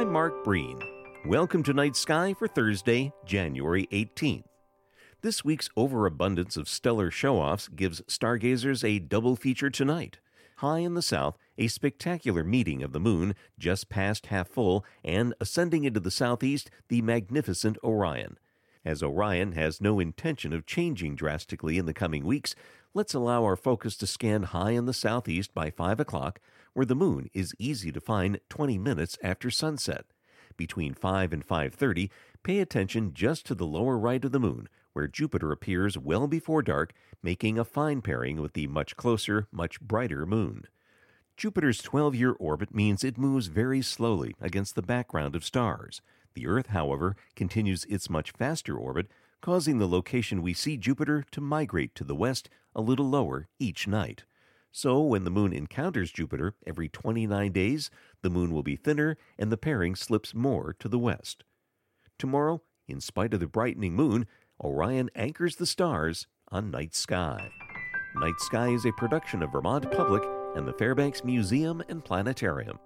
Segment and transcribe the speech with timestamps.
[0.00, 0.80] I'm Mark Breen.
[1.26, 4.44] Welcome to Night Sky for Thursday, January 18th.
[5.20, 10.18] This week's overabundance of stellar show offs gives stargazers a double feature tonight.
[10.56, 15.34] High in the south, a spectacular meeting of the moon just past half full, and
[15.38, 18.38] ascending into the southeast, the magnificent Orion.
[18.84, 22.54] As Orion has no intention of changing drastically in the coming weeks,
[22.94, 26.40] let's allow our focus to scan high in the southeast by 5 o'clock,
[26.72, 30.06] where the moon is easy to find 20 minutes after sunset.
[30.56, 32.10] Between 5 and 5:30,
[32.42, 36.62] pay attention just to the lower right of the moon, where Jupiter appears well before
[36.62, 40.64] dark, making a fine pairing with the much closer, much brighter moon.
[41.36, 46.00] Jupiter's 12 year orbit means it moves very slowly against the background of stars.
[46.34, 49.08] The Earth, however, continues its much faster orbit,
[49.40, 53.86] causing the location we see Jupiter to migrate to the west a little lower each
[53.86, 54.24] night.
[54.72, 57.90] So, when the moon encounters Jupiter every 29 days,
[58.22, 61.42] the moon will be thinner and the pairing slips more to the west.
[62.18, 64.26] Tomorrow, in spite of the brightening moon,
[64.62, 67.50] Orion anchors the stars on Night Sky.
[68.16, 70.22] Night Sky is a production of Vermont Public
[70.54, 72.78] and the Fairbanks Museum and Planetarium.